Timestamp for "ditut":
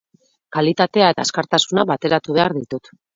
2.59-2.91